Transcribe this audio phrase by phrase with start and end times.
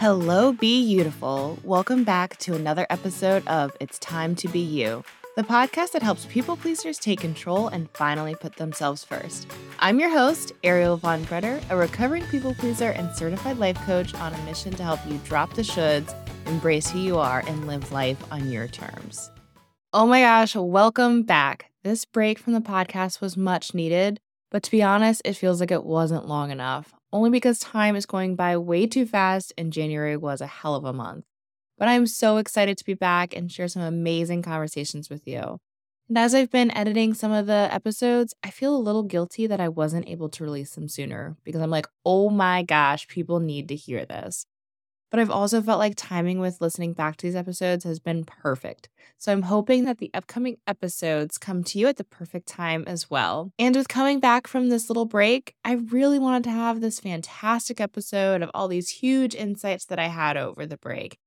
[0.00, 1.58] Hello, Be Beautiful.
[1.64, 5.02] Welcome back to another episode of It's Time to Be You,
[5.36, 9.46] the podcast that helps people pleasers take control and finally put themselves first.
[9.78, 14.34] I'm your host, Ariel Von Bretter, a recovering people pleaser and certified life coach on
[14.34, 16.14] a mission to help you drop the shoulds,
[16.46, 19.30] embrace who you are, and live life on your terms.
[19.92, 21.70] Oh my gosh, welcome back.
[21.84, 24.20] This break from the podcast was much needed,
[24.50, 28.06] but to be honest, it feels like it wasn't long enough only because time is
[28.06, 31.24] going by way too fast and January was a hell of a month.
[31.78, 35.58] But I'm so excited to be back and share some amazing conversations with you.
[36.08, 39.60] And as I've been editing some of the episodes, I feel a little guilty that
[39.60, 43.68] I wasn't able to release them sooner because I'm like, oh my gosh, people need
[43.68, 44.44] to hear this
[45.10, 48.88] but I've also felt like timing with listening back to these episodes has been perfect.
[49.18, 53.10] So I'm hoping that the upcoming episodes come to you at the perfect time as
[53.10, 53.52] well.
[53.58, 57.80] And with coming back from this little break, I really wanted to have this fantastic
[57.80, 61.18] episode of all these huge insights that I had over the break.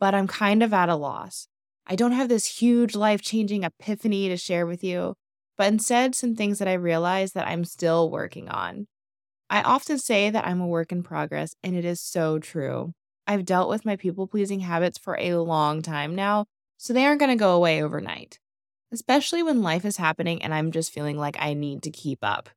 [0.00, 1.46] But I'm kind of at a loss.
[1.86, 5.14] I don't have this huge life changing epiphany to share with you,
[5.56, 8.86] but instead, some things that I realized that I'm still working on.
[9.50, 12.94] I often say that I'm a work in progress, and it is so true.
[13.32, 16.44] I've dealt with my people pleasing habits for a long time now,
[16.76, 18.38] so they aren't going to go away overnight,
[18.92, 22.50] especially when life is happening and I'm just feeling like I need to keep up.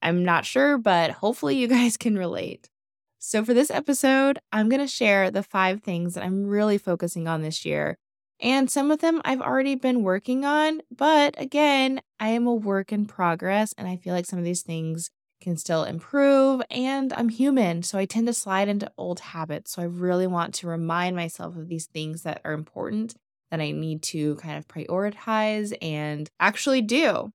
[0.00, 2.70] I'm not sure, but hopefully you guys can relate.
[3.18, 7.26] So, for this episode, I'm going to share the five things that I'm really focusing
[7.26, 7.98] on this year.
[8.38, 12.92] And some of them I've already been working on, but again, I am a work
[12.92, 13.74] in progress.
[13.76, 17.98] And I feel like some of these things can still improve and I'm human, so
[17.98, 19.72] I tend to slide into old habits.
[19.72, 23.14] So I really want to remind myself of these things that are important
[23.50, 27.30] that I need to kind of prioritize and actually do.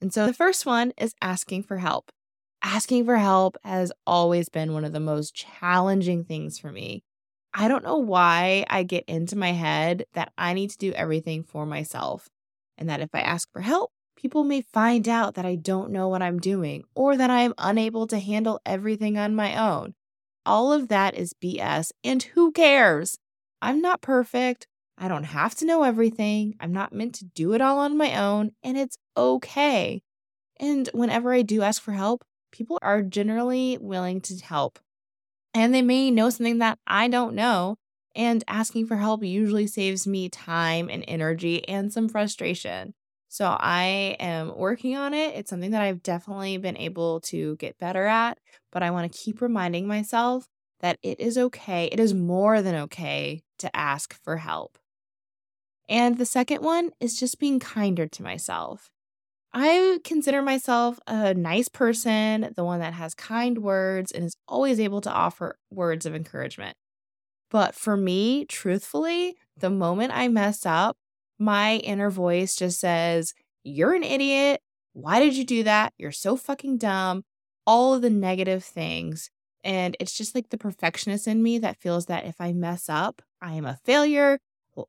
[0.00, 2.10] And so the first one is asking for help.
[2.62, 7.02] Asking for help has always been one of the most challenging things for me.
[7.54, 11.42] I don't know why I get into my head that I need to do everything
[11.42, 12.28] for myself
[12.76, 16.08] and that if I ask for help, people may find out that I don't know
[16.08, 19.94] what I'm doing or that I am unable to handle everything on my own.
[20.44, 23.18] All of that is BS, and who cares?
[23.60, 24.66] I'm not perfect.
[24.98, 26.54] I don't have to know everything.
[26.60, 30.02] I'm not meant to do it all on my own, and it's okay.
[30.58, 34.78] And whenever I do ask for help, people are generally willing to help.
[35.52, 37.76] And they may know something that I don't know,
[38.14, 42.94] and asking for help usually saves me time and energy and some frustration.
[43.36, 45.34] So I am working on it.
[45.34, 48.38] It's something that I've definitely been able to get better at,
[48.72, 50.48] but I want to keep reminding myself
[50.80, 51.90] that it is okay.
[51.92, 54.78] It is more than okay to ask for help.
[55.86, 58.90] And the second one is just being kinder to myself.
[59.52, 64.80] I consider myself a nice person, the one that has kind words and is always
[64.80, 66.76] able to offer words of encouragement.
[67.50, 70.96] But for me, truthfully, the moment I mess up,
[71.38, 74.60] my inner voice just says, You're an idiot.
[74.92, 75.92] Why did you do that?
[75.98, 77.24] You're so fucking dumb.
[77.66, 79.30] All of the negative things.
[79.62, 83.20] And it's just like the perfectionist in me that feels that if I mess up,
[83.42, 84.38] I am a failure.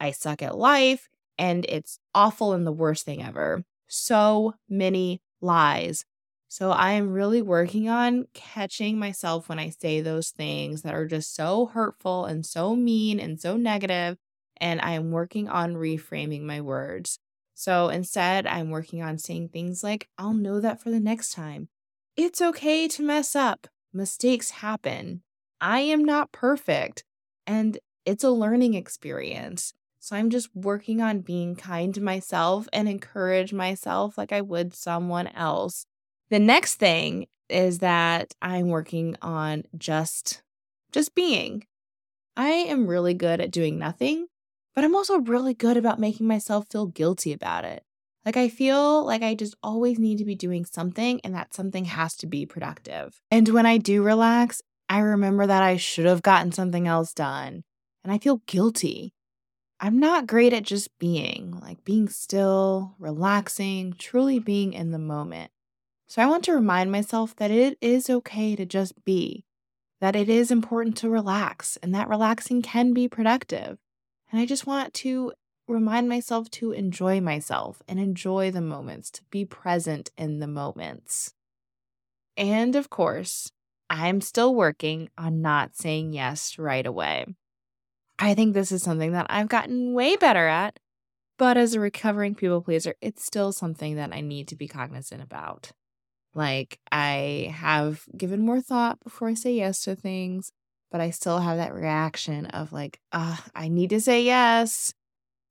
[0.00, 1.08] I suck at life.
[1.38, 3.64] And it's awful and the worst thing ever.
[3.86, 6.04] So many lies.
[6.48, 11.06] So I am really working on catching myself when I say those things that are
[11.06, 14.18] just so hurtful and so mean and so negative
[14.62, 17.18] and I am working on reframing my words.
[17.52, 21.68] So instead, I'm working on saying things like, I'll know that for the next time.
[22.16, 23.66] It's okay to mess up.
[23.92, 25.22] Mistakes happen.
[25.60, 27.04] I am not perfect.
[27.46, 29.74] And it's a learning experience.
[29.98, 34.74] So I'm just working on being kind to myself and encourage myself like I would
[34.74, 35.86] someone else.
[36.30, 40.42] The next thing is that I'm working on just
[40.92, 41.66] just being.
[42.36, 44.26] I am really good at doing nothing
[44.74, 47.84] but I'm also really good about making myself feel guilty about it.
[48.24, 51.86] Like, I feel like I just always need to be doing something, and that something
[51.86, 53.20] has to be productive.
[53.30, 57.64] And when I do relax, I remember that I should have gotten something else done,
[58.04, 59.12] and I feel guilty.
[59.80, 65.50] I'm not great at just being, like being still, relaxing, truly being in the moment.
[66.06, 69.44] So I want to remind myself that it is okay to just be,
[70.00, 73.78] that it is important to relax, and that relaxing can be productive.
[74.32, 75.32] And I just want to
[75.68, 81.34] remind myself to enjoy myself and enjoy the moments, to be present in the moments.
[82.36, 83.52] And of course,
[83.90, 87.26] I'm still working on not saying yes right away.
[88.18, 90.78] I think this is something that I've gotten way better at,
[91.38, 95.22] but as a recovering people pleaser, it's still something that I need to be cognizant
[95.22, 95.72] about.
[96.34, 100.52] Like, I have given more thought before I say yes to things,
[100.92, 104.94] but I still have that reaction of like, I need to say yes,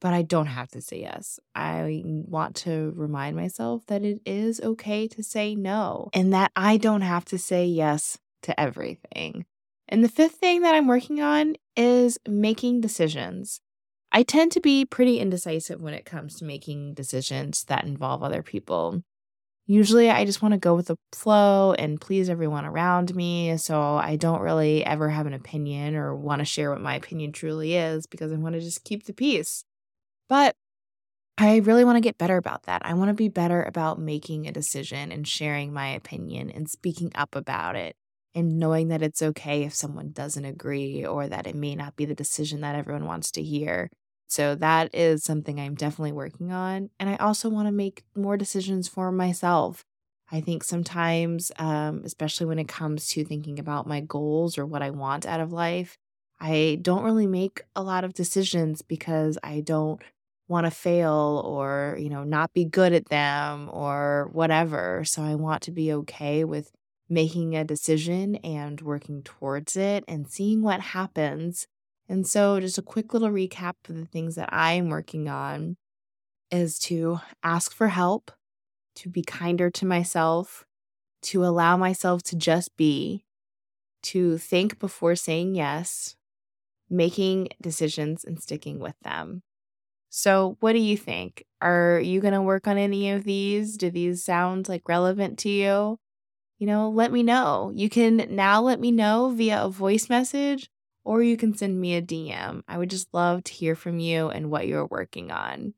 [0.00, 1.38] but I don't have to say yes.
[1.54, 6.78] I want to remind myself that it is okay to say no and that I
[6.78, 9.44] don't have to say yes to everything.
[9.88, 13.60] And the fifth thing that I'm working on is making decisions.
[14.10, 18.42] I tend to be pretty indecisive when it comes to making decisions that involve other
[18.42, 19.02] people.
[19.68, 23.56] Usually, I just want to go with the flow and please everyone around me.
[23.56, 27.32] So I don't really ever have an opinion or want to share what my opinion
[27.32, 29.64] truly is because I want to just keep the peace.
[30.28, 30.56] But
[31.38, 32.82] I really want to get better about that.
[32.84, 37.12] I want to be better about making a decision and sharing my opinion and speaking
[37.14, 37.96] up about it
[38.34, 42.04] and knowing that it's okay if someone doesn't agree or that it may not be
[42.06, 43.90] the decision that everyone wants to hear.
[44.28, 46.90] So that is something I'm definitely working on.
[46.98, 49.84] And I also want to make more decisions for myself.
[50.30, 54.82] I think sometimes, um, especially when it comes to thinking about my goals or what
[54.82, 55.96] I want out of life,
[56.40, 60.02] I don't really make a lot of decisions because I don't
[60.48, 65.04] want to fail or, you know, not be good at them or whatever.
[65.04, 66.70] So I want to be okay with
[67.08, 71.66] making a decision and working towards it and seeing what happens
[72.08, 75.76] and so, just a quick little recap of the things that I'm working on
[76.50, 78.30] is to ask for help,
[78.96, 80.64] to be kinder to myself,
[81.22, 83.24] to allow myself to just be,
[84.04, 86.16] to think before saying yes,
[86.88, 89.42] making decisions and sticking with them.
[90.10, 91.44] So, what do you think?
[91.60, 93.76] Are you going to work on any of these?
[93.76, 95.98] Do these sound like relevant to you?
[96.58, 97.72] You know, let me know.
[97.74, 100.70] You can now let me know via a voice message
[101.06, 102.62] or you can send me a DM.
[102.66, 105.74] I would just love to hear from you and what you're working on.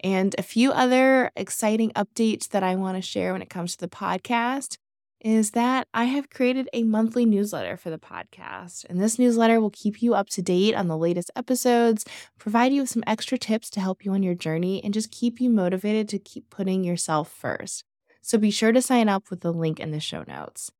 [0.00, 3.78] And a few other exciting updates that I want to share when it comes to
[3.78, 4.76] the podcast
[5.20, 8.84] is that I have created a monthly newsletter for the podcast.
[8.90, 12.04] And this newsletter will keep you up to date on the latest episodes,
[12.36, 15.40] provide you with some extra tips to help you on your journey, and just keep
[15.40, 17.84] you motivated to keep putting yourself first.
[18.22, 20.72] So be sure to sign up with the link in the show notes.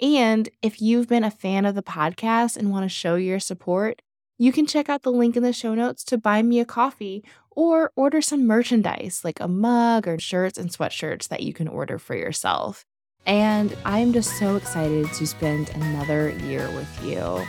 [0.00, 4.00] And if you've been a fan of the podcast and want to show your support,
[4.38, 7.22] you can check out the link in the show notes to buy me a coffee
[7.50, 11.98] or order some merchandise like a mug or shirts and sweatshirts that you can order
[11.98, 12.86] for yourself.
[13.26, 17.44] And I'm just so excited to spend another year with you.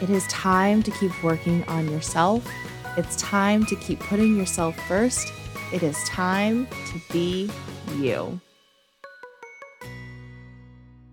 [0.00, 2.48] It is time to keep working on yourself.
[2.96, 5.30] It's time to keep putting yourself first.
[5.74, 7.50] It is time to be
[7.96, 8.40] you.